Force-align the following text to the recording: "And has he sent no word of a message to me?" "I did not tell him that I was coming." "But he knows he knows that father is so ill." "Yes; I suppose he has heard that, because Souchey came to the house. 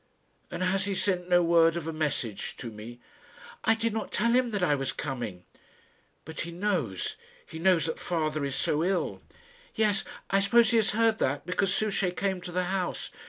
"And 0.49 0.63
has 0.63 0.85
he 0.85 0.95
sent 0.95 1.29
no 1.29 1.43
word 1.43 1.77
of 1.77 1.87
a 1.87 1.93
message 1.93 2.57
to 2.57 2.71
me?" 2.71 2.99
"I 3.63 3.75
did 3.75 3.93
not 3.93 4.11
tell 4.11 4.31
him 4.31 4.49
that 4.49 4.63
I 4.63 4.73
was 4.73 4.91
coming." 4.91 5.45
"But 6.25 6.39
he 6.39 6.49
knows 6.51 7.17
he 7.45 7.59
knows 7.59 7.85
that 7.85 7.99
father 7.99 8.43
is 8.43 8.55
so 8.55 8.83
ill." 8.83 9.21
"Yes; 9.75 10.03
I 10.31 10.39
suppose 10.39 10.71
he 10.71 10.77
has 10.77 10.93
heard 10.97 11.19
that, 11.19 11.45
because 11.45 11.71
Souchey 11.71 12.09
came 12.09 12.41
to 12.41 12.51
the 12.51 12.63
house. 12.63 13.11